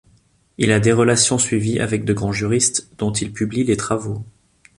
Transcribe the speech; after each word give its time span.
Il 0.57 0.71
a 0.71 0.79
des 0.79 0.93
relations 0.93 1.37
suivies 1.37 1.77
avec 1.77 2.05
de 2.05 2.13
grands 2.13 2.31
juristes, 2.31 2.89
dont 2.97 3.13
il 3.13 3.31
publie 3.31 3.63
les 3.65 3.77
travaux. 3.77 4.25